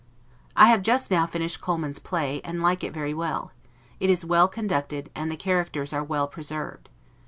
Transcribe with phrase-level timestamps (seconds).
[0.55, 3.51] I have just now finished Coleman's play, and like it very well;
[3.99, 6.89] it is well conducted, and the characters are well preserved.